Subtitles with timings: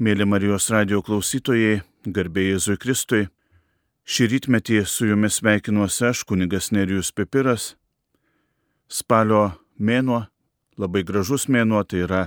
[0.00, 3.26] Mėly Marijos radio klausytojai, garbė Jėzui Kristui,
[4.08, 7.74] šį rytmetį su jumis sveikinuosi aš, kunigas Nerijus Pipiras.
[8.88, 10.22] Spalio mėnuo,
[10.80, 12.20] labai gražus mėnuo, tai yra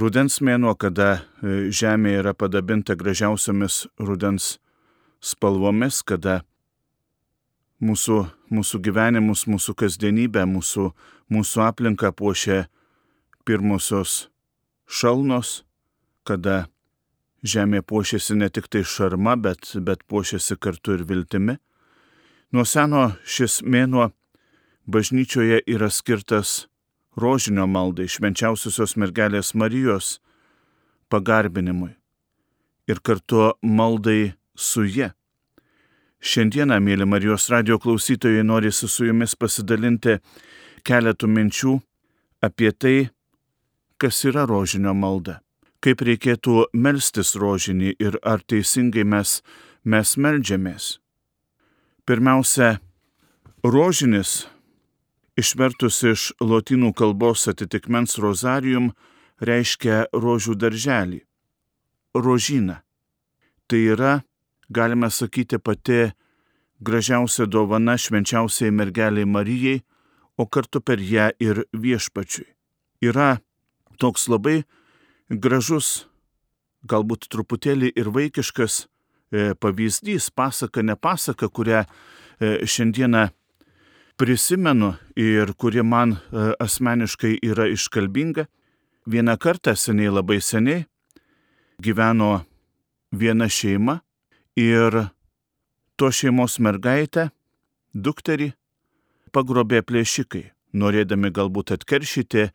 [0.00, 4.54] rudens mėnuo, kada e, žemė yra padabinta gražiausiamis rudens
[5.20, 6.38] spalvomis, kada
[7.84, 10.86] mūsų, mūsų gyvenimus, mūsų kasdienybę, mūsų,
[11.36, 12.62] mūsų aplinką puošia
[13.44, 14.30] pirmosios
[14.88, 15.52] šalnos
[16.24, 16.66] kada
[17.42, 21.58] žemė puošiasi ne tik tai šarma, bet, bet puošiasi kartu ir viltimi.
[22.52, 24.10] Nuo seno šis mėnuo
[24.86, 26.66] bažnyčioje yra skirtas
[27.16, 30.18] rožinio maldai švenčiausiosios mergelės Marijos
[31.12, 31.92] pagarbinimui
[32.88, 35.12] ir kartu maldai su jie.
[36.22, 40.20] Šiandieną, mėly Marijos radio klausytojai, norisi su jumis pasidalinti
[40.86, 41.78] keletų minčių
[42.46, 42.98] apie tai,
[43.98, 45.40] kas yra rožinio malda
[45.82, 49.40] kaip reikėtų melstis rožinį ir ar teisingai mes,
[49.84, 50.96] mes melžiamės.
[52.06, 52.78] Pirmiausia,
[53.66, 54.46] rožinis,
[55.38, 58.92] išvertus iš lotynų kalbos atitikmens rozarium,
[59.42, 61.22] reiškia rožių darželį.
[62.14, 62.82] Rožina.
[63.66, 64.12] Tai yra,
[64.70, 66.12] galime sakyti, pati
[66.82, 69.80] gražiausia dovana švenčiausiai mergeliai Marijai,
[70.36, 72.46] o kartu per ją ir viešpačiui.
[73.02, 73.40] Yra
[74.00, 74.62] toks labai
[75.32, 76.06] gražus,
[76.84, 83.28] galbūt truputėlį ir vaikiškas e, pavyzdys, pasaka, ne pasaka, kurią e, šiandieną
[84.20, 88.46] prisimenu ir kuri man e, asmeniškai yra iškalbinga.
[89.08, 90.84] Vieną kartą seniai labai seniai
[91.82, 92.44] gyveno
[93.10, 93.98] viena šeima
[94.56, 95.08] ir
[95.98, 97.30] to šeimos mergaitę,
[97.94, 98.52] dukterį,
[99.34, 100.44] pagrobė plėšikai,
[100.76, 102.50] norėdami galbūt atkeršyti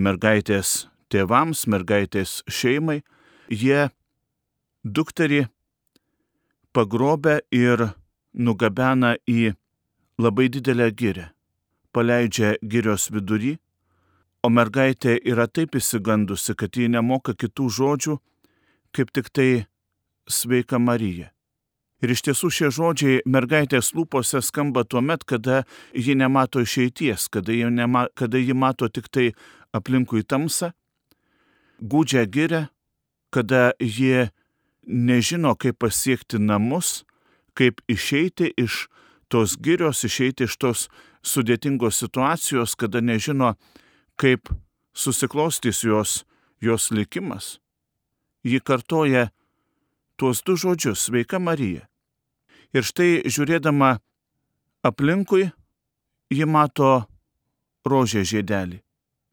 [0.00, 3.02] mergaitės tėvams, mergaitės šeimai,
[3.48, 3.88] jie
[4.84, 5.46] dukterį
[6.72, 7.88] pagrobę ir
[8.34, 9.54] nugabena į
[10.18, 11.30] labai didelę girę,
[11.92, 13.56] paleidžia girios vidury,
[14.42, 18.18] o mergaitė yra taip įsigandusi, kad ji nemoka kitų žodžių,
[18.94, 19.50] kaip tik tai
[20.28, 21.32] sveika Marija.
[21.98, 27.52] Ir iš tiesų šie žodžiai mergaitės lūpose skamba tuo met, kada ji nemato išeities, kada
[27.52, 29.32] ji, nema, kada ji mato tik tai
[29.74, 30.70] aplinkui tamsą
[31.80, 32.66] gūdžią girę,
[33.30, 34.30] kada jie
[34.86, 37.04] nežino, kaip pasiekti namus,
[37.54, 38.88] kaip išeiti iš
[39.28, 40.88] tos girios, išeiti iš tos
[41.22, 43.54] sudėtingos situacijos, kada nežino,
[44.16, 44.48] kaip
[44.94, 46.24] susiklostys jos,
[46.60, 47.58] jos likimas.
[48.42, 49.28] Ji kartoja
[50.16, 51.86] tuos du žodžius- sveika Marija.
[52.72, 53.98] Ir štai žiūrėdama
[54.84, 55.52] aplinkui,
[56.30, 57.06] ji mato
[57.84, 58.87] rožė žiedelį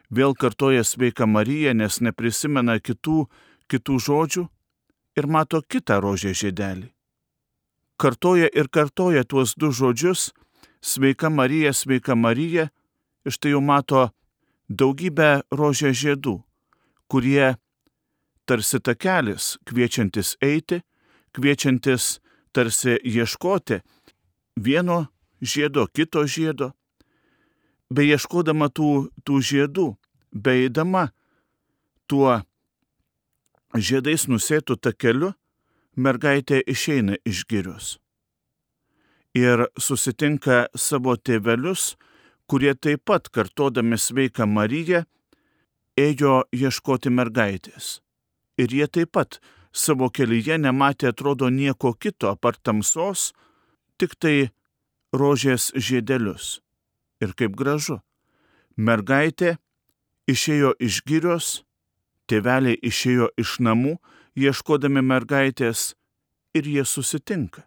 [0.09, 3.25] vėl kartoja sveika Marija, nes neprisimena kitų,
[3.71, 4.45] kitų žodžių
[5.17, 6.91] ir mato kitą rožę žiedelį.
[7.97, 10.31] Kartoja ir kartoja tuos du žodžius-
[10.91, 12.69] sveika Marija, sveika Marija,
[13.25, 14.11] ir štai jau mato
[14.69, 16.43] daugybę rožę žiedų,
[17.07, 17.55] kurie
[18.45, 20.81] tarsi takelis, kviečiantis eiti,
[21.33, 22.19] kviečiantis
[22.53, 23.81] tarsi ieškoti
[24.55, 25.07] vieno
[25.41, 26.73] žiedo, kito žiedo,
[27.93, 29.87] beieškodama tų, tų žiedų,
[30.31, 31.09] beidama
[32.07, 32.41] tuo
[33.75, 35.33] žiedais nusėtų takeliu,
[35.95, 37.97] mergaitė išeina iš girius.
[39.35, 41.95] Ir susitinka savo tėvelius,
[42.47, 45.03] kurie taip pat kartodami sveiką Mariją
[45.99, 47.99] ėjo ieškoti mergaitės.
[48.57, 49.39] Ir jie taip pat
[49.75, 53.33] savo kelyje nematė atrodo nieko kito apart tamsos,
[53.99, 54.51] tik tai
[55.11, 56.64] rožės žiedelius
[57.25, 57.99] ir kaip gražu.
[58.77, 59.57] Mergaitė
[60.29, 61.49] išėjo iš girios,
[62.29, 63.97] tėveliai išėjo iš namų,
[64.35, 65.93] ieškodami mergaitės
[66.55, 67.65] ir jie susitinka.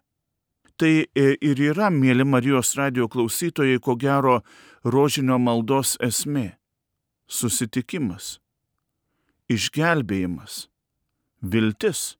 [0.79, 4.39] Tai e, ir yra, mėly Marijos radio klausytojai, ko gero
[4.83, 6.55] rožinio maldos esmė-
[7.39, 8.39] susitikimas,
[9.51, 10.69] išgelbėjimas,
[11.41, 12.15] viltis,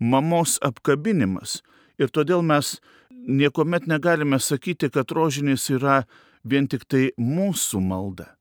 [0.00, 1.60] mamos apkabinimas.
[2.00, 6.06] Ir todėl mes niekuomet negalime sakyti, kad rožinis yra
[6.44, 8.34] vien tik tai mūsų malda.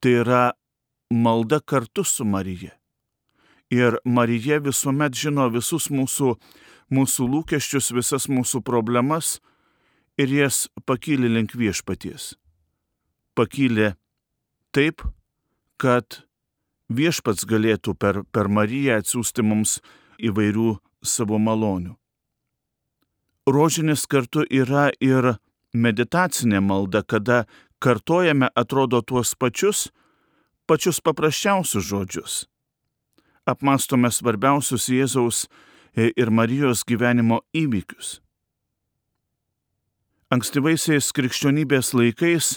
[0.00, 0.44] Tai yra
[1.10, 2.74] malda kartu su Marija.
[3.72, 6.34] Ir Marija visuomet žino visus mūsų,
[6.92, 9.38] mūsų lūkesčius, visas mūsų problemas
[10.20, 12.34] ir jas pakylė link viešpaties.
[13.34, 13.94] Pakylė
[14.74, 15.02] taip,
[15.80, 16.22] kad
[16.88, 19.80] viešpats galėtų per, per Mariją atsiųsti mums
[20.22, 21.96] įvairių savo malonių.
[23.50, 25.34] Rožinis kartu yra ir
[25.74, 27.44] meditacinė malda, kada
[27.82, 29.90] kartojame atrodo tuos pačius,
[30.66, 32.34] pačius paprasčiausius žodžius.
[33.44, 35.46] apmastome svarbiausius Jėzaus
[35.94, 38.20] ir Marijos gyvenimo įvykius.
[40.32, 42.54] Ankstyvaisiais krikščionybės laikais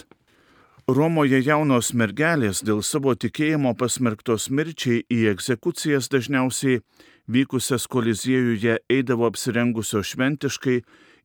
[0.88, 6.80] Romoje jaunos mergelės dėl savo tikėjimo pasmerktos mirčiai į egzekucijas dažniausiai
[7.28, 10.78] vykusias koliziejuje eidavo apsirengusios šventiškai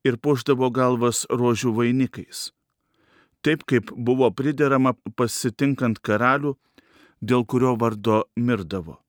[0.03, 2.51] ir puošdavo galvas rožių vainikais.
[3.43, 6.53] Taip kaip buvo priderama pasitinkant karalių,
[7.23, 8.99] dėl kurio vardo mirdavo.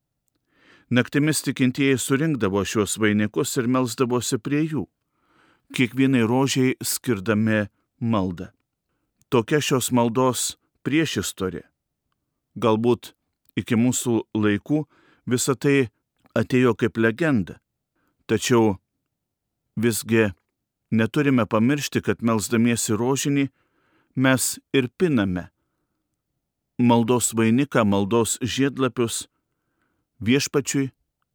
[0.91, 4.85] Naktimis tikintieji surinkdavo šios vainikus ir melzdavosi prie jų,
[5.75, 7.65] kiekvienai rožiai skirdami
[7.99, 8.51] maldą.
[9.31, 10.55] Tokia šios maldos
[10.87, 11.65] priešistorė.
[12.55, 13.15] Galbūt
[13.59, 14.85] iki mūsų laikų
[15.27, 15.89] visa tai
[16.39, 17.59] atėjo kaip legenda,
[18.31, 18.77] tačiau
[19.75, 20.29] visgi
[20.97, 23.49] neturime pamiršti, kad melzdamiesi rožinį
[24.15, 25.49] mes ir piname
[26.79, 29.29] maldos vainiką, maldos žiedlapius
[30.25, 30.91] viešpačiui,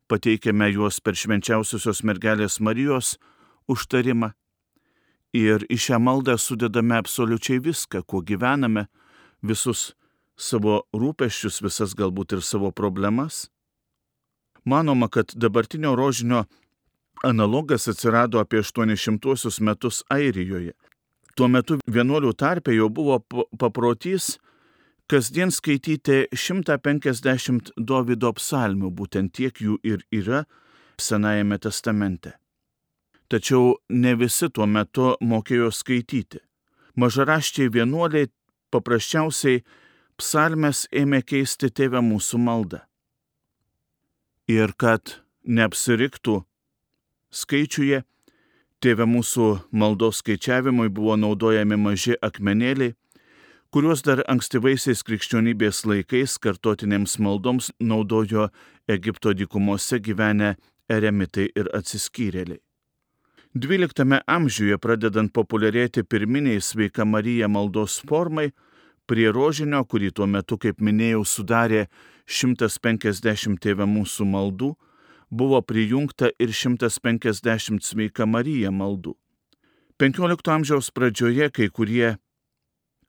[0.10, 3.18] pateikėme juos per švenčiausiosios mergelės Marijos
[3.70, 4.34] užtarimą
[5.36, 8.88] ir į šią maldą sudedame absoliučiai viską, kuo gyvename,
[9.42, 9.94] visus
[10.36, 13.50] savo rūpeščius, visas galbūt ir savo problemas.
[14.66, 16.46] Manoma, kad dabartinio rožinio
[17.24, 20.74] Analogas atsirado apie 800 metus Airijoje.
[21.36, 23.20] Tuo metu vienuolių tarpe jau buvo
[23.60, 24.38] paprotys
[25.10, 30.46] kasdien skaityti 150 Davido psalmių, būtent tiek jų ir yra
[31.00, 32.34] Senajame testamente.
[33.30, 36.42] Tačiau ne visi tuo metu mokėjo skaityti.
[37.00, 38.28] Mažaraščiai vienuoliai
[38.74, 39.64] paprasčiausiai
[40.20, 42.82] psalmes ėmė keisti tėvę mūsų maldą.
[44.50, 46.42] Ir kad neapsiriktų
[47.32, 48.04] skaičiuje,
[48.84, 52.96] tėve mūsų maldos skaičiavimui buvo naudojami maži akmenėliai,
[53.70, 58.50] kuriuos dar ankstyvaisiais krikščionybės laikais kartotinėms maldoms naudojo
[58.90, 60.56] Egipto dykumose gyvenę
[60.90, 62.62] eremitai ir atsiskyrėliai.
[63.58, 68.52] XII amžiuje pradedant populiarėti pirminiai sveika Marija maldos formai,
[69.10, 71.88] prie rožinio, kurį tuo metu, kaip minėjau, sudarė
[72.30, 74.76] 150 tėvę mūsų maldų,
[75.30, 79.16] buvo prijungta ir 150 sveika Marija maldų.
[80.00, 82.18] 15 amžiaus pradžioje kai kurie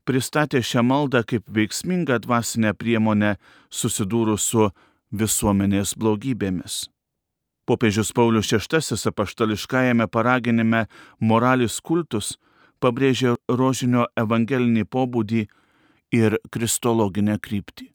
[0.03, 3.37] pristatė šią maldą kaip veiksmingą dvasinę priemonę
[3.69, 4.73] susidūrus su
[5.13, 6.92] visuomenės blogybėmis.
[7.65, 10.85] Popiežius Paulius VI apaštališkajame paraginime
[11.19, 12.35] moralis kultus
[12.83, 15.45] pabrėžė rožinio evangelinį pobūdį
[16.13, 17.87] ir kristologinę kryptį.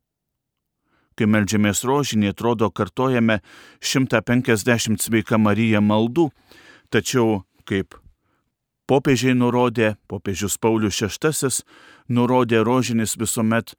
[1.19, 3.41] Kai melžiamės rožinį, atrodo, kartojame
[3.83, 6.29] 150 sveika Marija maldų,
[6.89, 7.99] tačiau kaip
[8.89, 11.53] popiežiai nurodė, popiežius Paulius VI
[12.09, 13.75] nurodė, rožinis visuomet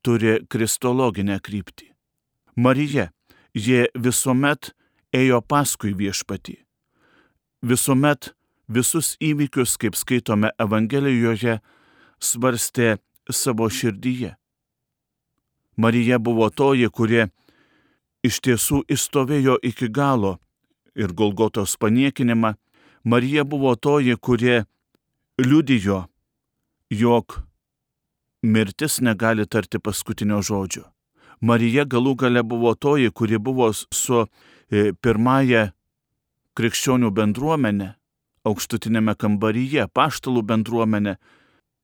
[0.00, 1.90] turi kristologinę kryptį.
[2.56, 3.10] Marija,
[3.52, 4.72] jie visuomet
[5.16, 6.58] ėjo paskui viešpatį.
[7.62, 8.32] Visuomet
[8.68, 11.58] visus įvykius, kaip skaitome Evangelijoje,
[12.20, 12.98] svarstė
[13.30, 14.36] savo širdyje.
[15.76, 17.28] Marija buvo toji, kurie
[18.26, 20.38] iš tiesų įstovėjo iki galo
[20.94, 22.54] ir Golgotos paniekinimą.
[23.04, 24.64] Marija buvo toji, kurie
[25.40, 26.04] liudijo,
[26.90, 27.40] jog
[28.42, 30.84] mirtis negali tarti paskutinio žodžio.
[31.40, 34.26] Marija galų gale buvo toji, kuri buvo su
[34.70, 35.70] E, pirmąją
[36.54, 37.88] krikščionių bendruomenę
[38.46, 41.16] aukštutinėme kambaryje, paštalų bendruomenę,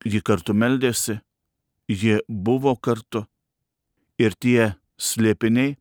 [0.07, 1.19] ji kartu meldėsi,
[1.91, 3.25] ji buvo kartu
[4.23, 5.75] ir tie slėpiniai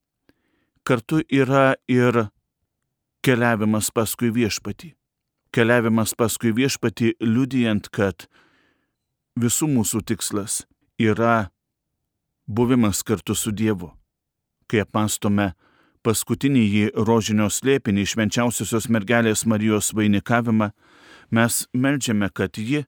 [0.85, 2.25] kartu yra ir
[3.25, 4.95] keliavimas paskui viešpatį.
[5.53, 8.25] Keliavimas paskui viešpatį liudijant, kad
[9.37, 10.63] visų mūsų tikslas
[10.97, 11.51] yra
[12.47, 13.91] buvimas kartu su Dievu.
[14.67, 15.53] Kai apmastome
[16.05, 20.71] paskutinį jį rožinio slėpinį švenčiausiosios mergelės Marijos vainikavimą,
[21.31, 22.85] mes melžiame, kad ji,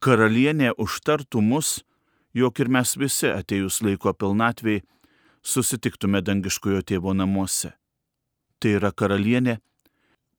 [0.00, 1.80] karalienė, užtartų mus,
[2.34, 4.84] jog ir mes visi atejus laiko pilnatvėjai
[5.42, 7.72] susitiktume dangiškojo tėvo namuose.
[8.60, 9.58] Tai yra karalienė,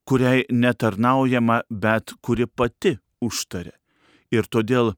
[0.08, 3.74] kuriai netarnaujama, bet kuri pati užtarė.
[4.32, 4.94] Ir todėl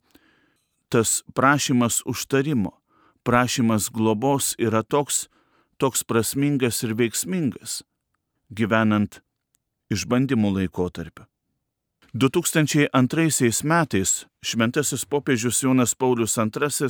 [0.89, 2.77] tas prašymas užtarimo,
[3.27, 5.27] prašymas globos yra toks,
[5.83, 7.83] toks prasmingas ir veiksmingas,
[8.51, 9.21] gyvenant
[9.91, 11.27] išbandymų laikotarpiu.
[12.17, 16.89] 2002 metais šventasis popiežius Jonas Paulius II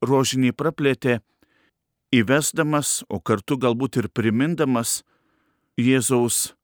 [0.00, 1.18] rožinį praplėtė,
[2.14, 5.02] įvesdamas, o kartu galbūt ir primindamas
[5.78, 6.54] Jėzaus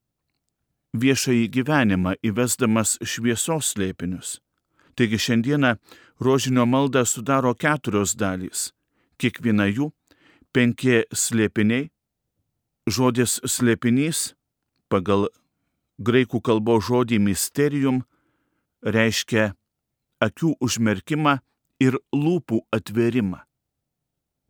[0.94, 4.38] viešąjį gyvenimą, įvesdamas šviesos slėpinius.
[4.94, 5.74] Taigi šiandieną
[6.22, 8.70] rožinio maldą sudaro keturios dalys.
[9.24, 9.88] Kiekviena jų
[10.52, 11.88] penki slėpiniai.
[12.84, 14.34] Žodis slėpinys
[14.92, 15.30] pagal
[15.96, 18.02] graikų kalbos žodį mysterium
[18.84, 19.54] reiškia
[20.20, 21.38] akių užmerkimą
[21.80, 23.40] ir lūpų atvėrimą.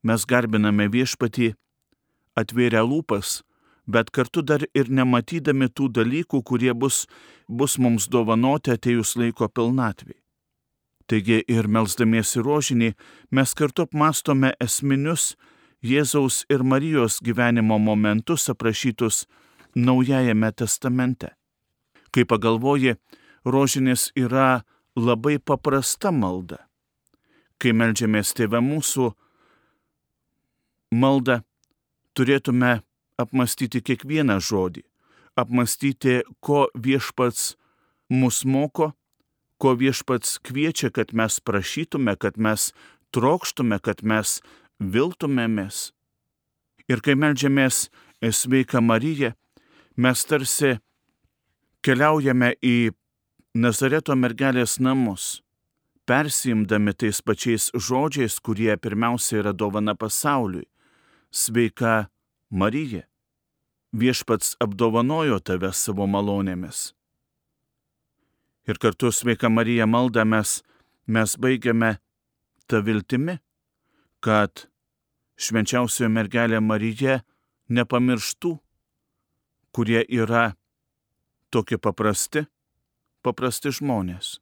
[0.02, 1.52] Mes garbiname viešpatį
[2.34, 3.44] atvėrę lūpas,
[3.86, 7.04] bet kartu dar ir nematydami tų dalykų, kurie bus,
[7.48, 10.23] bus mums dovanoti atejus laiko pilnatvį.
[11.06, 12.94] Taigi ir melzdamiesi rožinį
[13.36, 15.34] mes kartu apmastome esminius
[15.84, 19.26] Jėzaus ir Marijos gyvenimo momentus aprašytus
[19.76, 21.34] Naujajame testamente.
[22.14, 22.94] Kai pagalvoji,
[23.44, 24.62] rožinės yra
[24.96, 26.62] labai paprasta malda.
[27.58, 29.10] Kai melžiamės tėvę mūsų
[30.94, 31.42] maldą,
[32.14, 32.78] turėtume
[33.20, 34.84] apmastyti kiekvieną žodį,
[35.36, 37.54] apmastyti, ko viešpats
[38.10, 38.92] mus moko,
[39.58, 42.72] ko viešpats kviečia, kad mes prašytume, kad mes
[43.14, 44.40] trokštume, kad mes
[44.80, 45.92] viltumėmės.
[46.90, 47.88] Ir kai melžiamės
[48.20, 49.32] sveika Marija,
[49.96, 50.76] mes tarsi
[51.84, 52.92] keliaujame į
[53.54, 55.38] Nazareto mergelės namus,
[56.10, 60.66] persimdami tais pačiais žodžiais, kurie pirmiausia yra dovana pasauliui.
[61.30, 62.08] Sveika
[62.50, 63.04] Marija,
[63.94, 66.92] viešpats apdovanojo tave savo malonėmis.
[68.68, 70.62] Ir kartu sveika Marija maldą mes,
[71.06, 71.96] mes baigiame
[72.68, 73.38] tą viltimi,
[74.24, 74.66] kad
[75.36, 77.20] švenčiausioji mergelė Marija
[77.68, 78.54] nepamirštų
[79.74, 80.54] kurie yra
[81.50, 82.46] tokie paprasti,
[83.26, 84.38] paprasti žmonės.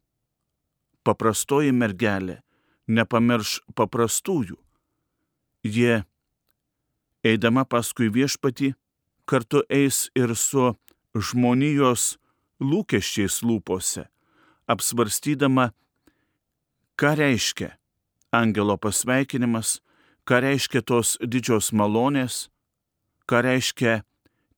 [1.03, 2.43] Paprastoji mergelė
[2.87, 4.59] nepamirš paprastųjų.
[5.65, 6.03] Jie,
[7.25, 8.75] eidama paskui viešpatį,
[9.25, 10.75] kartu eis ir su
[11.17, 12.19] žmonijos
[12.61, 14.05] lūkesčiais lūpose,
[14.73, 15.71] apsvarstydama,
[16.99, 17.75] ką reiškia
[18.33, 19.81] angelo pasveikinimas,
[20.25, 22.49] ką reiškia tos didžios malonės,
[23.29, 24.01] ką reiškia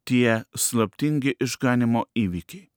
[0.05, 2.69] tie slaptingi išganimo įvykiai.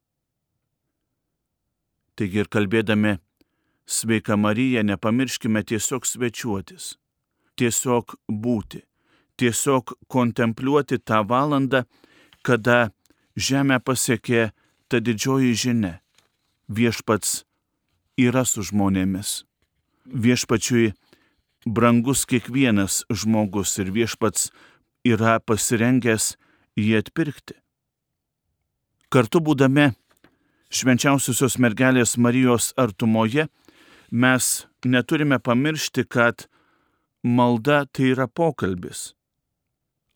[2.18, 3.18] Taigi ir kalbėdami
[3.88, 6.98] Sveika Marija, nepamirškime tiesiog svečiuotis,
[7.56, 8.82] tiesiog būti,
[9.40, 11.86] tiesiog kontempliuoti tą valandą,
[12.44, 12.90] kada
[13.38, 14.50] žemę pasiekė
[14.90, 15.94] ta didžioji žinia.
[16.68, 17.46] Viešpats
[18.20, 19.46] yra su žmonėmis.
[20.08, 20.92] Viešpačiui
[21.66, 24.50] brangus kiekvienas žmogus ir viešpats
[25.08, 26.36] yra pasirengęs
[26.76, 27.56] jį atpirkti.
[29.08, 29.94] Kartu būdami
[30.68, 33.48] švenčiausiosios mergelės Marijos artumoje,
[34.12, 36.50] mes neturime pamiršti, kad
[37.24, 39.14] malda tai yra pokalbis.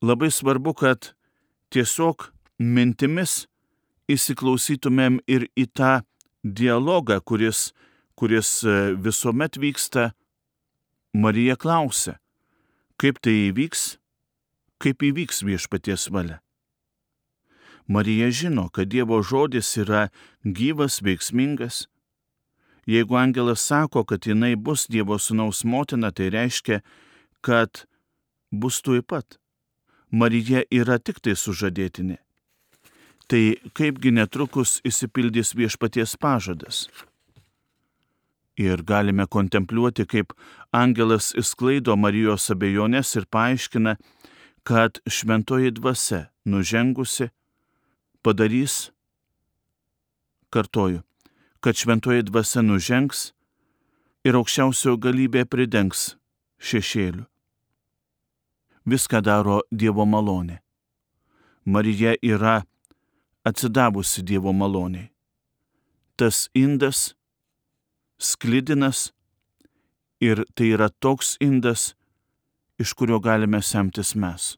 [0.03, 1.13] Labai svarbu, kad
[1.71, 3.45] tiesiog mintimis
[4.11, 6.01] įsiklausytumėm ir į tą
[6.43, 7.71] dialogą, kuris,
[8.15, 8.63] kuris
[8.97, 10.11] visuomet vyksta.
[11.13, 12.15] Marija klausia,
[12.95, 13.97] kaip tai įvyks,
[14.79, 16.39] kaip įvyks viešpaties valia.
[17.91, 20.07] Marija žino, kad Dievo žodis yra
[20.45, 21.89] gyvas, veiksmingas.
[22.87, 26.79] Jeigu angelas sako, kad jinai bus Dievo sunaus motina, tai reiškia,
[27.41, 27.83] kad
[28.51, 29.37] bus tuoj pat.
[30.11, 32.21] Marija yra tik tai sužadėtinė.
[33.31, 36.89] Tai kaipgi netrukus įsipildys viešpaties pažadas.
[38.59, 40.33] Ir galime kontempliuoti, kaip
[40.75, 43.93] angelas įsklaido Marijos abejonės ir paaiškina,
[44.67, 47.29] kad šventoji dvasia nužengusi
[48.19, 48.91] padarys,
[50.51, 50.99] kartoju,
[51.63, 53.29] kad šventoji dvasia nužengs
[54.27, 56.17] ir aukščiausio galybė pridengs
[56.59, 57.23] šešėlių.
[58.91, 60.59] Viską daro Dievo malonė.
[61.63, 62.63] Marija yra
[63.43, 65.09] atsidavusi Dievo maloniai.
[66.15, 67.15] Tas indas,
[68.19, 69.11] sklidinas
[70.21, 71.95] ir tai yra toks indas,
[72.77, 74.57] iš kurio galime semtis mes.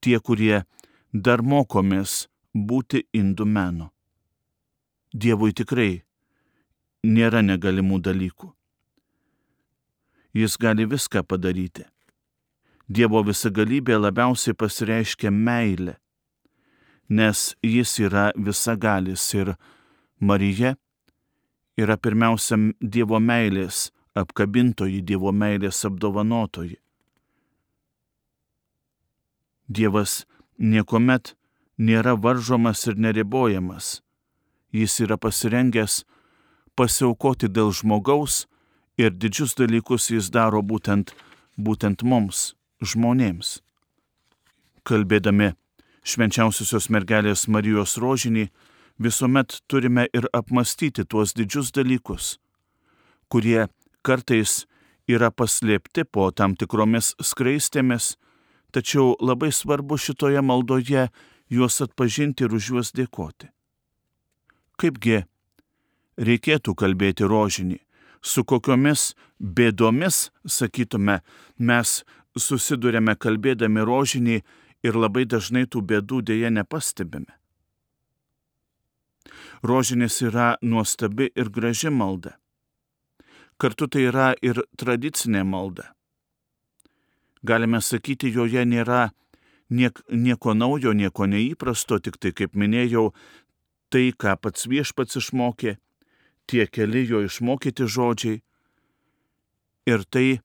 [0.00, 0.64] Tie, kurie
[1.12, 3.90] dar mokomės būti indų meno.
[5.14, 6.02] Dievui tikrai
[7.06, 8.50] nėra negalimų dalykų.
[10.34, 11.86] Jis gali viską padaryti.
[12.88, 15.96] Dievo visagalybė labiausiai pasireiškia meilė,
[17.08, 19.54] nes jis yra visagalis ir
[20.20, 20.76] Marija
[21.78, 23.88] yra pirmiausia Dievo meilės
[24.18, 26.76] apkabintoji, Dievo meilės apdovanotoji.
[29.68, 30.24] Dievas
[30.58, 31.34] niekuomet
[31.78, 34.00] nėra varžomas ir neribojamas.
[34.72, 36.02] Jis yra pasirengęs
[36.76, 38.46] pasiaukoti dėl žmogaus
[38.98, 41.14] ir didžius dalykus jis daro būtent,
[41.56, 43.60] būtent mums, žmonėms.
[44.82, 45.52] Kalbėdami
[46.08, 48.48] švenčiausiosios mergelės Marijos rožinį,
[48.98, 52.38] visuomet turime ir apmastyti tuos didžius dalykus,
[53.28, 53.68] kurie
[54.02, 54.64] kartais
[55.08, 58.16] yra paslėpti po tam tikromis skraistėmis,
[58.72, 61.08] tačiau labai svarbu šitoje maldoje
[61.48, 63.48] juos atpažinti ir už juos dėkoti.
[64.78, 65.24] Kaipgi
[66.18, 67.78] reikėtų kalbėti rožinį,
[68.22, 71.20] su kokiomis bėdomis, sakytume,
[71.58, 72.02] mes
[72.38, 74.42] susidurėme kalbėdami rožinį
[74.82, 77.34] ir labai dažnai tų bėdų dėje nepastebime.
[79.62, 82.36] Rožinis yra nuostabi ir graži malda.
[83.58, 85.90] Kartu tai yra ir tradicinė malda.
[87.42, 89.10] Galime sakyti, joje nėra
[89.70, 93.10] niek, nieko naujo, nieko neįprasto, tik tai, kaip minėjau,
[93.90, 95.76] tai, ką pats viešpats išmokė,
[96.46, 98.40] tie keli jo išmokyti žodžiai
[99.88, 100.40] ir tai,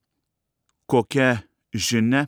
[0.89, 2.27] kokia žinia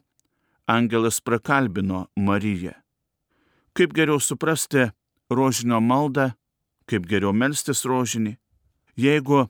[0.67, 2.73] angelas prakalbino Mariją.
[3.75, 4.89] Kaip geriau suprasti
[5.29, 6.31] rožinio maldą,
[6.87, 8.37] kaip geriau melstis rožinį,
[8.95, 9.45] jeigu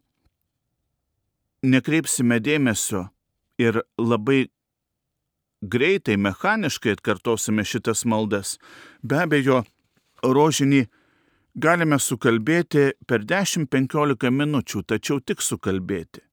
[1.65, 3.07] nekreipsime dėmesio
[3.61, 4.47] ir labai
[5.61, 8.57] greitai, mechaniškai atkartosime šitas maldas,
[9.03, 9.63] be abejo,
[10.23, 10.85] rožinį
[11.55, 16.23] galime sukalbėti per 10-15 minučių, tačiau tik sukalbėti.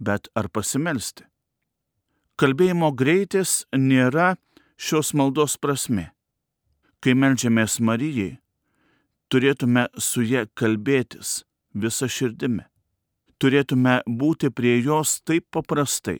[0.00, 1.29] Bet ar pasimelsti?
[2.40, 4.38] Kalbėjimo greitis nėra
[4.80, 6.06] šios maldos prasme.
[7.04, 8.38] Kai melžiamės Marijai,
[9.28, 11.42] turėtume su ją kalbėtis
[11.76, 12.64] visą širdimi.
[13.36, 16.16] Turėtume būti prie jos taip paprastai,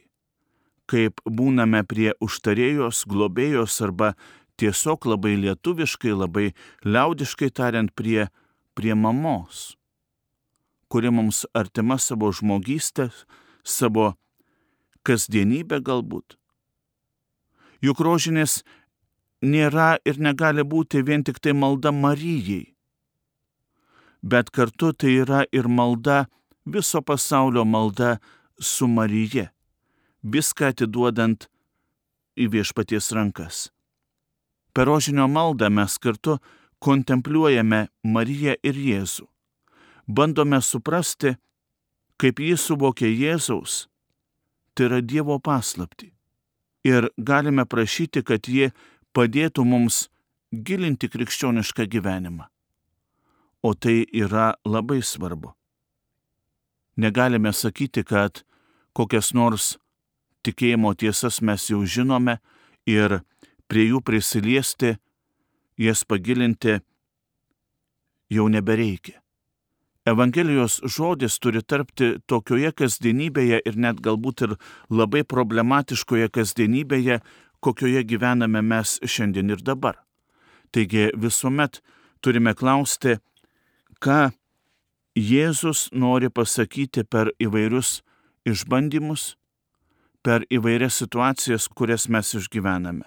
[0.84, 4.12] kaip būname prie užtarėjos, globėjos arba
[4.60, 6.50] tiesiog labai lietuviškai, labai
[6.84, 8.28] liaudiškai tariant prie,
[8.76, 9.70] prie mamos,
[10.92, 13.08] kuri mums artima savo žmogystę,
[13.64, 14.18] savo
[15.06, 16.36] kasdienybę galbūt.
[17.80, 18.60] Juk rožinės
[19.42, 22.74] nėra ir negali būti vien tik tai malda Marijai,
[24.22, 26.26] bet kartu tai yra ir malda,
[26.66, 28.18] viso pasaulio malda
[28.60, 29.48] su Marija
[30.22, 31.48] viską atiduodant
[32.36, 33.68] į viešpaties rankas.
[34.72, 36.38] Per rožinio maldą mes kartu
[36.80, 39.26] kontempliuojame Mariją ir Jėzų.
[40.06, 41.36] Bandome suprasti,
[42.20, 43.88] kaip jis suvokė Jėzaus,
[44.74, 46.12] tai yra Dievo paslapti.
[46.84, 48.70] Ir galime prašyti, kad jie
[49.12, 50.08] padėtų mums
[50.52, 52.46] gilinti krikščionišką gyvenimą.
[53.62, 55.52] O tai yra labai svarbu.
[56.96, 58.42] Negalime sakyti, kad
[58.96, 59.76] kokias nors
[60.44, 62.38] tikėjimo tiesas mes jau žinome
[62.88, 63.20] ir
[63.68, 64.96] prie jų prisiliesti,
[65.76, 66.80] jas pagilinti
[68.30, 69.20] jau nebereikia.
[70.10, 74.54] Evangelijos žodis turi tarpti tokioje kasdienybėje ir net galbūt ir
[74.90, 77.20] labai problematiškoje kasdienybėje,
[77.60, 80.00] kokioje gyvename mes šiandien ir dabar.
[80.72, 81.82] Taigi visuomet
[82.24, 83.18] turime klausti,
[84.02, 84.30] ką
[85.18, 88.00] Jėzus nori pasakyti per įvairius
[88.46, 89.34] išbandymus,
[90.22, 93.04] per įvairias situacijas, kurias mes išgyvename.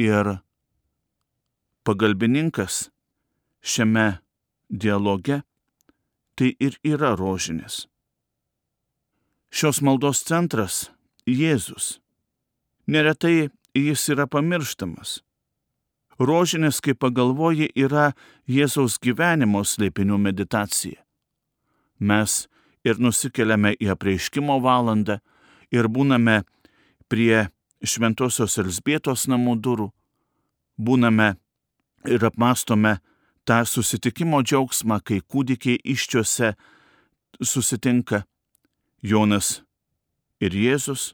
[0.00, 0.38] Ir
[1.84, 2.88] pagalbininkas
[3.62, 4.06] šiame
[4.68, 5.42] dialoge
[6.34, 7.86] tai ir yra rožinis.
[9.50, 10.90] Šios maldos centras-
[11.26, 12.00] Jėzus.
[12.86, 15.22] Neretai jis yra pamirštamas.
[16.18, 18.12] Rožinis, kai pagalvoji, yra
[18.48, 21.00] Jėzaus gyvenimo slėpinių meditacija.
[21.98, 22.48] Mes
[22.84, 25.20] ir nusikeliame į apreiškimo valandą,
[25.74, 26.42] ir būname
[27.08, 27.48] prie
[27.84, 29.88] Šventojios Elsbietos namų durų,
[30.80, 31.34] būname
[32.08, 32.98] ir apmastome
[33.44, 36.54] tą susitikimo džiaugsmą, kai kūdikiai iščiose
[37.42, 38.24] susitinka
[39.02, 39.60] Jonas
[40.40, 41.12] ir Jėzus.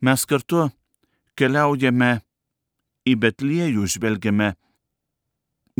[0.00, 0.70] Mes kartu
[1.36, 2.20] keliaujame
[3.08, 4.54] į Betliejų, žvelgiame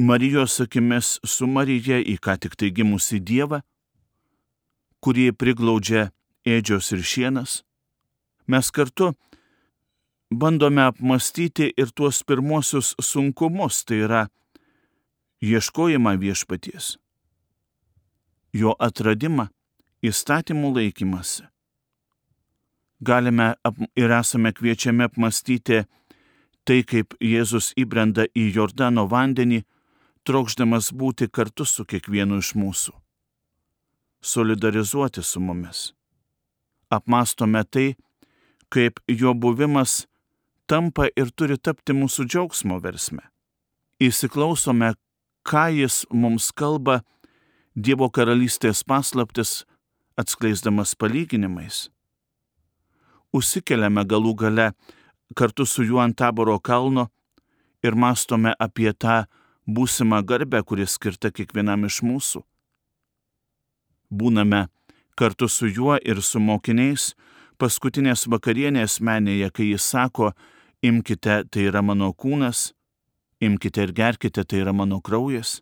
[0.00, 3.60] Marijos akimis su Marija į ką tik tai gimusi Dievą,
[5.00, 6.10] kurį priglaudžia
[6.44, 7.60] ėdžios ir šienas,
[8.48, 9.12] mes kartu
[10.30, 14.22] bandome apmastyti ir tuos pirmosius sunkumus, tai yra
[15.40, 16.96] ieškojimą viešpaties,
[18.52, 19.48] jo atradimą
[20.02, 21.50] įstatymų laikymasi.
[23.00, 23.54] galime
[23.96, 25.84] ir esame kviečiami apmastyti
[26.64, 29.62] tai, kaip Jėzus įbrenda į Jordano vandenį,
[30.28, 32.92] trokšdamas būti kartu su kiekvienu iš mūsų,
[34.20, 35.92] solidarizuoti su mumis.
[36.90, 37.94] Apmastome tai,
[38.68, 40.04] kaip jo buvimas
[40.66, 43.22] tampa ir turi tapti mūsų džiaugsmo versme.
[44.00, 44.94] Įsiklausome,
[45.42, 47.00] ką jis mums kalba
[47.76, 49.64] Dievo karalystės paslaptis,
[50.18, 51.88] atskleisdamas palyginimais.
[53.32, 54.66] Užsikeliame galų gale
[55.38, 57.06] kartu su juo ant taboro kalno
[57.86, 59.22] ir mastome apie tą
[59.70, 62.42] būsimą garbę, kuri skirta kiekvienam iš mūsų.
[64.10, 64.66] Būname
[65.14, 67.14] kartu su juo ir su mokiniais
[67.60, 70.32] paskutinės vakarienės menėje, kai jis sako,
[70.82, 72.72] imkite, tai yra mano kūnas,
[73.40, 75.60] imkite ir gerkite, tai yra mano kraujas.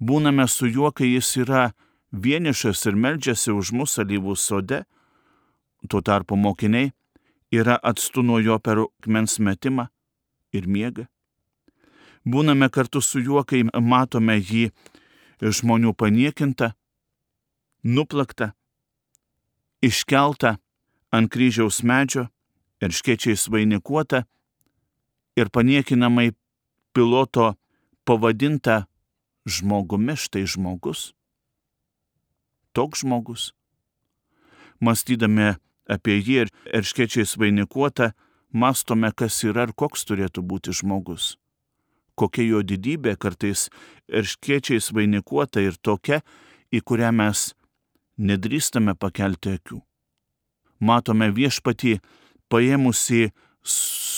[0.00, 1.72] Būname su juo, kai jis yra
[2.12, 4.84] vienišas ir meldžiasi už mus alyvų sode,
[5.88, 6.92] tuo tarpu mokiniai
[7.52, 9.88] yra atstu nuo jo per akmens metimą
[10.52, 11.08] ir miega.
[12.28, 14.68] Būname kartu su juo, kai matome jį
[15.40, 16.72] žmonių paniekintą,
[17.84, 18.52] nuplaktą,
[19.82, 20.56] iškeltą
[21.14, 22.26] ant kryžiaus medžio
[22.82, 24.24] ir škečiais vainikuotą
[25.38, 26.32] ir paniekinamai
[26.92, 27.54] piloto
[28.04, 28.84] pavadintą
[29.48, 31.12] žmogumi štai žmogus.
[32.72, 33.52] Toks žmogus.
[34.80, 35.56] Mąstydami
[35.88, 38.12] apie jį ir erškečiais vainikuotą,
[38.52, 41.36] mastome, kas yra ir koks turėtų būti žmogus.
[42.18, 43.68] Kokia jo didybė kartais
[44.08, 46.20] erškečiais vainikuota ir tokia,
[46.74, 47.52] į kurią mes
[48.18, 49.80] nedrįstame pakelti akių.
[50.80, 51.98] Matome viešpatį
[52.50, 53.30] paėmusi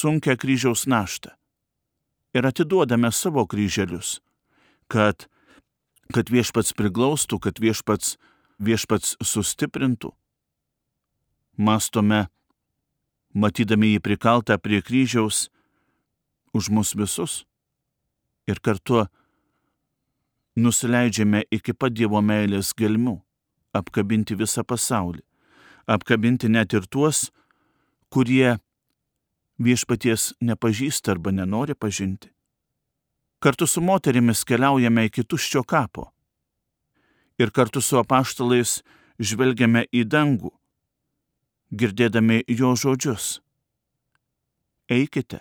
[0.00, 1.34] sunkia kryžiaus naštą
[2.34, 4.20] ir atiduodame savo kryželius,
[4.88, 5.26] kad,
[6.14, 8.16] kad viešpats priglaustų, kad viešpats,
[8.62, 10.12] viešpats sustiprintų.
[11.60, 12.28] Mastome,
[13.34, 15.48] matydami jį prikaltą prie kryžiaus
[16.56, 17.42] už mus visus
[18.48, 19.04] ir kartu
[20.56, 23.18] nusileidžiame iki pat Dievo meilės gelmių,
[23.76, 25.22] apkabinti visą pasaulį,
[25.86, 27.28] apkabinti net ir tuos,
[28.10, 28.58] kurie
[29.60, 32.30] viešpaties nepažįsta arba nenori pažinti.
[33.40, 36.10] Kartu su moterimis keliaujame iki tuščio kapo
[37.40, 38.80] ir kartu su apaštalais
[39.20, 40.50] žvelgiame į dangų,
[41.72, 43.38] girdėdami jo žodžius.
[44.90, 45.40] Eikite,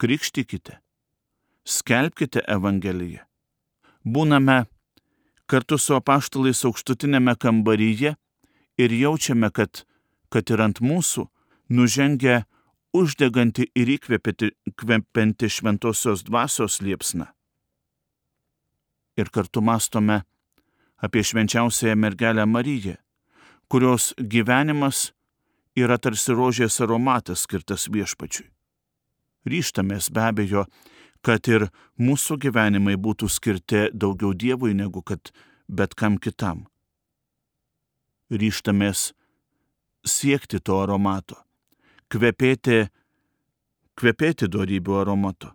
[0.00, 0.78] krikštykite,
[1.68, 3.26] skelbkite Evangeliją.
[4.04, 4.64] Būname
[5.46, 8.14] kartu su apaštalais aukštutinėme kambaryje
[8.80, 9.84] ir jaučiame, kad,
[10.32, 11.26] kad ir ant mūsų
[11.68, 12.44] nužengia
[12.92, 17.32] uždeganti ir įkvepianti šventosios dvasios liepsna.
[19.16, 20.22] Ir kartu mastome
[20.96, 22.94] apie švenčiausiąją mergelę Mariją,
[23.68, 25.12] kurios gyvenimas
[25.76, 28.48] yra tarsi rožės aromatas skirtas viešpačiui.
[29.48, 30.66] Ryštamės be abejo,
[31.24, 31.66] kad ir
[31.98, 35.32] mūsų gyvenimai būtų skirti daugiau Dievui negu kad
[35.68, 36.66] bet kam kitam.
[38.30, 39.12] Ryštamės
[40.06, 41.42] siekti to aromato
[42.12, 42.86] kvepėti,
[43.96, 45.52] kvepėti darybių aromatu.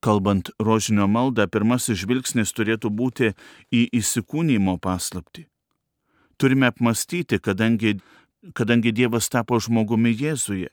[0.00, 3.32] Kalbant rožinio maldą, pirmasis žvilgsnis turėtų būti
[3.74, 5.48] į įsikūnymo paslapti.
[6.38, 7.96] Turime apmastyti, kadangi,
[8.54, 10.70] kadangi Dievas tapo žmogumi Jėzuje.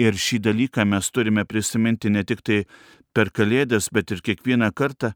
[0.00, 2.62] Ir šį dalyką mes turime prisiminti ne tik tai
[3.12, 5.12] per Kalėdas, bet ir kiekvieną kartą.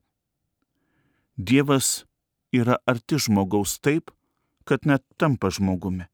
[1.40, 2.04] Dievas
[2.52, 4.12] yra arti žmogaus taip,
[4.68, 6.04] kad net tampa žmogumi.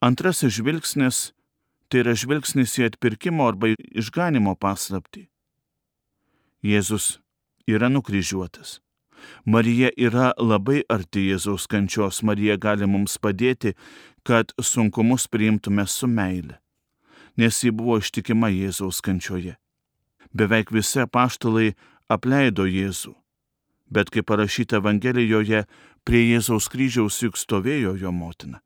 [0.00, 1.16] Antrasis žvilgsnis
[1.92, 5.26] tai yra žvilgsnis į atpirkimo arba išganimo paslapti.
[6.64, 7.18] Jėzus
[7.68, 8.78] yra nukryžiuotas.
[9.44, 12.22] Marija yra labai arti Jėzaus kančios.
[12.24, 13.74] Marija gali mums padėti,
[14.24, 16.56] kad sunkumus priimtume su meile,
[17.36, 19.58] nes ji buvo ištikima Jėzaus kančioje.
[20.32, 21.74] Beveik visi paštalai
[22.08, 23.12] apleido Jėzų,
[23.92, 25.66] bet kaip parašyta Evangelijoje,
[26.08, 28.64] prie Jėzaus kryžiaus juk stovėjo jo motina.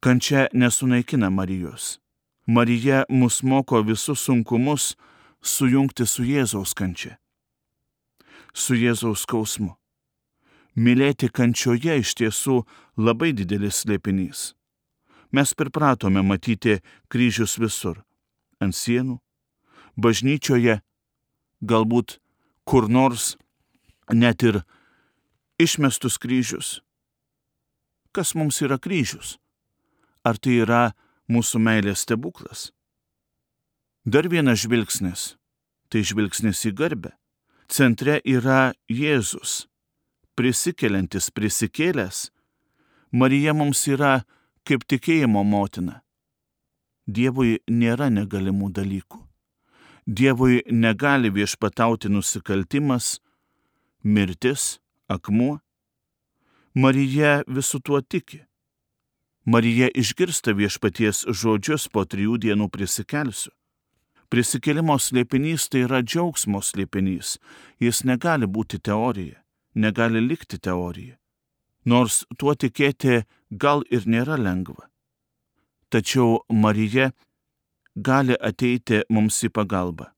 [0.00, 1.98] Kančia nesunaikina Marijos.
[2.46, 4.96] Marija mus moko visus sunkumus
[5.42, 7.16] sujungti su Jėzaus kančia.
[8.54, 9.76] Su Jėzaus skausmu.
[10.74, 12.62] Mylėti kančioje iš tiesų
[12.96, 14.54] labai didelis slėpinys.
[15.32, 18.02] Mes pripratome matyti kryžius visur-
[18.62, 19.20] ant sienų,
[19.96, 20.80] bažnyčioje,
[21.64, 22.18] galbūt
[22.64, 23.36] kur nors,
[24.10, 24.64] net ir
[25.58, 26.80] išmestus kryžius.
[28.12, 29.38] Kas mums yra kryžius?
[30.24, 30.92] Ar tai yra
[31.30, 32.70] mūsų meilės stebuklas?
[34.04, 35.36] Dar vienas žvilgsnis-
[35.90, 37.12] tai žvilgsnis į garbę.
[37.68, 39.66] Centre yra Jėzus,
[40.36, 42.30] prisikeliantis, prisikėlęs,
[43.12, 44.24] Marija mums yra
[44.64, 46.02] kaip tikėjimo motina.
[47.06, 49.18] Dievui nėra negalimų dalykų.
[50.06, 53.20] Dievui negali viešpatauti nusikaltimas,
[54.02, 55.60] mirtis, akmuo.
[56.74, 58.42] Marija visų tuo tiki.
[59.44, 63.50] Marija išgirsta viešpaties žodžius po trijų dienų prisikelsiu.
[64.30, 67.36] Prisikėlimo slėpinys tai yra džiaugsmo slėpinys.
[67.82, 69.42] Jis negali būti teorija,
[69.74, 71.18] negali likti teorija.
[71.84, 74.86] Nors tuo tikėti gal ir nėra lengva.
[75.90, 77.10] Tačiau Marija
[77.96, 80.12] gali ateiti mums į pagalbą.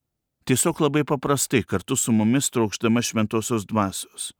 [0.44, 4.34] Tiesiog labai paprastai kartu su mumis trokšdama šventosios dvasios.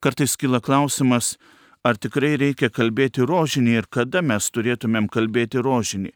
[0.00, 1.36] Kartais kyla klausimas,
[1.84, 6.14] ar tikrai reikia kalbėti rožinį ir kada mes turėtumėm kalbėti rožinį.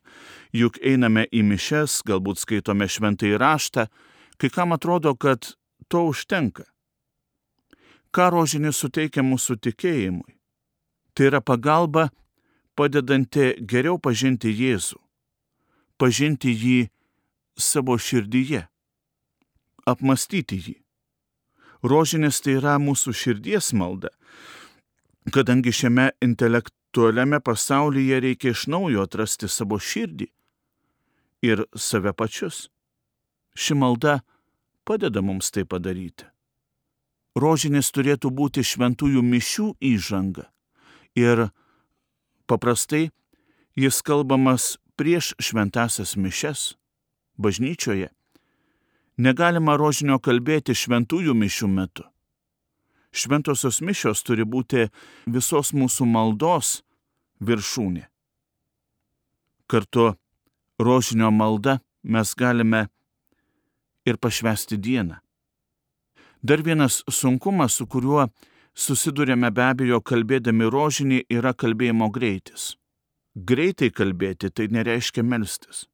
[0.56, 3.88] Juk einame į mišes, galbūt skaitome šventai raštą,
[4.40, 5.52] kai kam atrodo, kad
[5.92, 6.64] to užtenka.
[8.08, 10.38] Ką rožinis suteikia mūsų tikėjimui?
[11.12, 12.08] Tai yra pagalba
[12.78, 14.96] padedanti geriau pažinti Jėzų,
[16.00, 16.78] pažinti jį
[17.58, 18.62] savo širdyje,
[19.84, 20.76] apmastyti jį.
[21.82, 24.10] Rožinės tai yra mūsų širdies malda,
[25.34, 30.28] kadangi šiame intelektualiame pasaulyje reikia iš naujo atrasti savo širdį
[31.48, 32.68] ir save pačius.
[33.58, 34.20] Ši malda
[34.86, 36.26] padeda mums tai padaryti.
[37.38, 40.48] Rožinės turėtų būti šventųjų mišių įžanga
[41.18, 41.48] ir
[42.48, 43.10] Paprastai
[43.76, 46.60] jis kalbamas prieš šventasias mišes
[47.36, 48.08] bažnyčioje.
[49.20, 52.06] Negalima rožinio kalbėti šventųjų mišių metu.
[53.12, 54.88] Šventosios mišios turi būti
[55.26, 56.82] visos mūsų maldos
[57.40, 58.04] viršūnė.
[59.68, 60.12] Kartu
[60.80, 62.86] rožinio malda mes galime
[64.08, 65.18] ir pašvesti dieną.
[66.42, 68.28] Dar vienas sunkumas, su kuriuo
[68.78, 72.76] susidurėme be abejo kalbėdami rožinį yra kalbėjimo greitis.
[73.34, 75.86] Greitai kalbėti tai nereiškia melstis.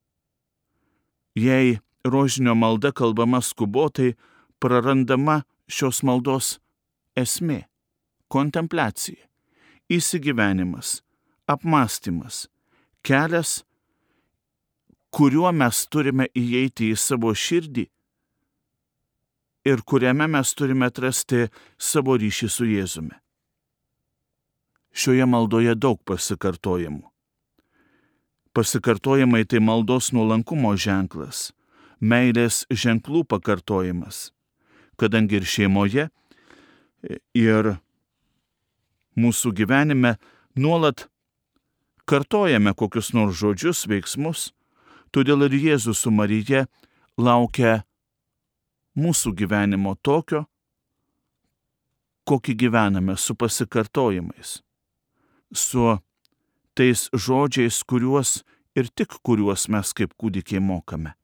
[1.35, 4.14] Jei rožinio malda kalbama skubotai,
[4.61, 6.59] prarandama šios maldos
[7.16, 7.64] esmė-
[8.35, 9.27] kontempliacija,
[9.90, 11.03] įsigyvenimas,
[11.46, 12.48] apmąstymas,
[13.03, 13.64] kelias,
[15.11, 17.87] kuriuo mes turime įeiti į savo širdį
[19.64, 21.48] ir kuriame mes turime atrasti
[21.79, 23.16] savo ryšį su Jėzumi.
[24.94, 27.03] Šioje maldoje daug pasikartojimų.
[28.55, 31.50] Pasikartojimai tai maldos nuolankumo ženklas,
[31.98, 34.31] meilės ženklų pakartojimas,
[35.00, 36.11] kadangi ir šeimoje,
[37.34, 37.74] ir
[39.18, 40.16] mūsų gyvenime
[40.56, 41.06] nuolat
[42.08, 44.52] kartojame kokius nors žodžius, veiksmus,
[45.14, 46.66] todėl ir Jėzus su Marija
[47.16, 47.82] laukia
[48.98, 50.44] mūsų gyvenimo tokio,
[52.28, 54.60] kokį gyvename su pasikartojimais,
[55.52, 55.98] su
[56.74, 58.42] tais žodžiais, kuriuos
[58.74, 61.14] ir tik kuriuos mes kaip kūdikiai mokame.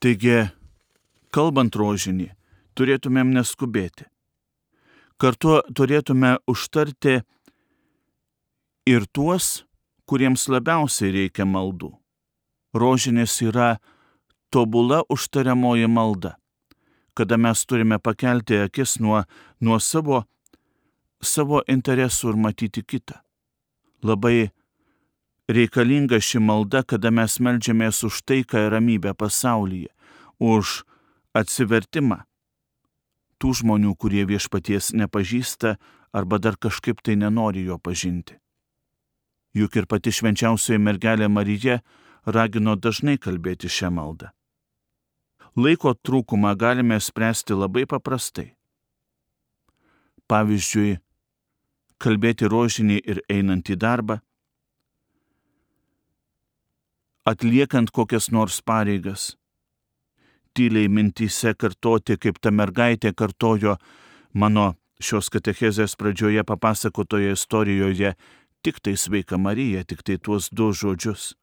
[0.00, 0.48] Taigi,
[1.34, 2.30] kalbant rožinį,
[2.74, 4.08] turėtumėm neskubėti.
[5.20, 7.20] Kartu turėtume užtarti
[8.88, 9.66] ir tuos,
[10.08, 11.92] kuriems labiausiai reikia maldų.
[12.74, 13.74] Rožinės yra
[14.50, 16.40] tobula užtariamoji malda
[17.20, 19.24] kada mes turime pakelti akis nuo,
[19.60, 20.22] nuo savo,
[21.20, 23.18] savo interesų ir matyti kitą.
[24.00, 24.48] Labai
[25.50, 29.92] reikalinga ši malda, kada mes melžiamės už taiką ir ramybę pasaulyje,
[30.40, 30.80] už
[31.36, 32.22] atsivertimą
[33.40, 35.76] tų žmonių, kurie viešpaties nepažįsta
[36.12, 38.36] arba dar kažkaip tai nenori jo pažinti.
[39.56, 41.80] Juk ir pati švenčiausioji mergelė Marija
[42.26, 44.30] ragino dažnai kalbėti šią maldą
[45.56, 48.54] laiko trūkumą galime spręsti labai paprastai.
[50.30, 50.98] Pavyzdžiui,
[51.98, 54.20] kalbėti rožinį ir einant į darbą,
[57.26, 59.34] atliekant kokias nors pareigas,
[60.54, 63.76] tyliai mintyse kartoti, kaip ta mergaitė kartojo
[64.34, 68.14] mano šios katechezės pradžioje papasakotoje istorijoje,
[68.62, 71.34] tik tai sveika Marija, tik tai tuos du žodžius.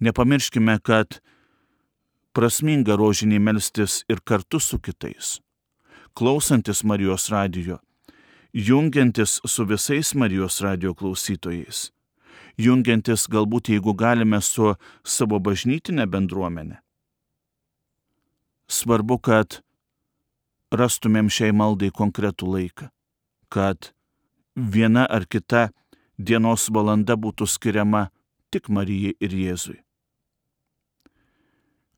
[0.00, 1.20] Nepamirškime, kad
[2.36, 5.38] prasminga rožinį melstis ir kartu su kitais,
[6.16, 7.80] klausantis Marijos radijo,
[8.52, 11.90] jungiantis su visais Marijos radijo klausytojais,
[12.56, 16.80] jungiantis galbūt jeigu galime su savo bažnytinė bendruomenė.
[18.70, 19.60] Svarbu, kad
[20.70, 22.90] rastumėm šiai maldai konkretų laiką,
[23.50, 23.92] kad
[24.54, 25.70] viena ar kita
[26.18, 28.08] dienos valanda būtų skiriama
[28.54, 29.80] tik Marijai ir Jėzui.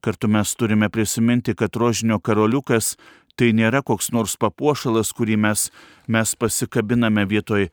[0.02, 2.96] Kartu mes turime prisiminti, kad rožinio karoliukas
[3.36, 5.70] Tai nėra koks nors papuošalas, kurį mes,
[6.08, 7.70] mes pasikabiname vietoj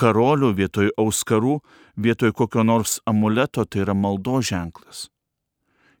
[0.00, 1.58] karolių, vietoj auskarų,
[2.00, 5.10] vietoj kokio nors amuleto, tai yra maldo ženklas.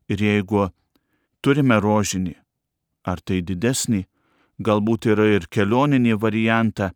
[0.08, 0.70] Ir jeigu
[1.44, 2.38] turime rožinį,
[3.04, 4.04] ar tai didesnį,
[4.62, 6.92] galbūt yra ir kelioninį variantą,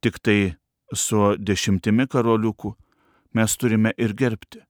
[0.00, 0.56] tik tai
[0.94, 2.74] su dešimtimi karoliukų,
[3.36, 4.62] mes turime ir gerbti.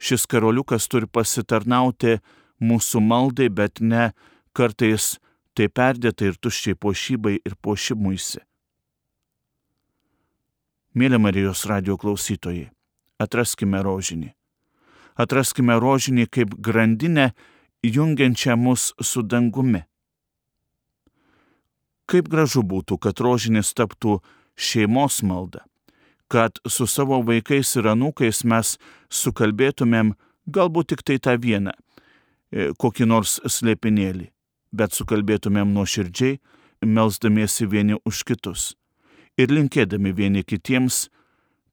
[0.00, 2.20] Šis karoliukas turi pasitarnauti
[2.64, 4.12] mūsų maldai, bet ne
[4.56, 5.18] kartais
[5.54, 8.40] tai perdėtai ir tuščiai pošybai ir pošimuisi.
[10.96, 12.70] Mėly Marijos radio klausytojai,
[13.20, 14.32] atraskime rožinį.
[15.20, 17.30] Atraskime rožinį kaip grandinę
[17.84, 19.84] jungiančią mus su dangumi.
[22.10, 24.18] Kaip gražu būtų, kad rožinis taptų
[24.58, 25.62] šeimos malda,
[26.30, 28.74] kad su savo vaikais ir anūkais mes
[29.10, 30.16] sukalbėtumėm
[30.50, 31.76] galbūt tik tai tą vieną,
[32.50, 34.26] e, kokį nors slėpinėlį,
[34.74, 36.40] bet sukalbėtumėm nuoširdžiai,
[36.82, 38.72] melzdamiesi vieni už kitus
[39.40, 41.08] ir linkėdami vieni kitiems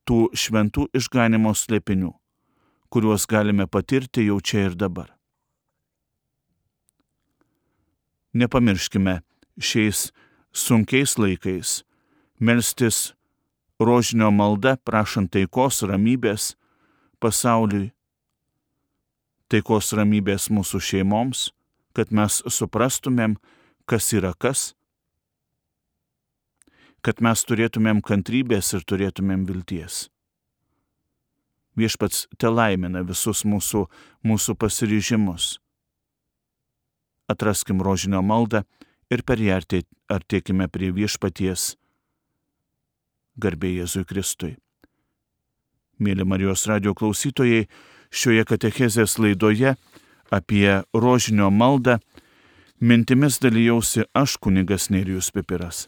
[0.07, 2.11] tų šventų išganimo slėpinių,
[2.93, 5.11] kuriuos galime patirti jau čia ir dabar.
[8.37, 9.19] Nepamirškime
[9.57, 10.11] šiais
[10.53, 11.81] sunkiais laikais
[12.39, 13.13] melstis
[13.79, 16.55] rožinio malda, prašant taikos, ramybės
[17.21, 17.91] pasauliui,
[19.49, 21.51] taikos ramybės mūsų šeimoms,
[21.93, 23.37] kad mes suprastumėm,
[23.89, 24.71] kas yra kas
[27.07, 30.07] kad mes turėtumėm kantrybės ir turėtumėm vilties.
[31.79, 33.85] Viešpats te laimina visus mūsų,
[34.27, 35.57] mūsų pasiryžimus.
[37.31, 38.65] Atraskim rožinio maldą
[39.11, 39.59] ir per ją
[40.07, 41.75] artėkime prie viešpaties.
[43.37, 44.55] Garbė Jėzui Kristui.
[45.99, 47.67] Mėly Marijos radio klausytojai,
[48.11, 49.75] šioje katechezės laidoje
[50.31, 51.97] apie rožinio maldą
[52.79, 55.87] mintimis dalyjausi aš kunigas Nerijus Pipiras.